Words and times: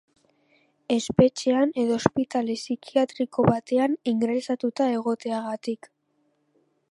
Espetxean 0.93 1.73
edo 1.81 1.97
ospitale 2.03 2.55
psikiatriko 2.61 3.45
batean 3.51 3.95
ingresatuta 4.13 4.87
egoteagatik. 4.97 5.91